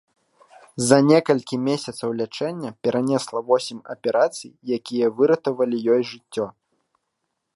За 0.89 0.97
некалькі 1.09 1.59
месяцаў 1.67 2.09
лячэння 2.21 2.69
перанесла 2.87 3.39
восем 3.51 3.79
аперацый, 3.95 4.51
якія 4.77 5.07
выратавалі 5.19 5.77
ёй 5.97 6.01
жыццё. 6.13 6.45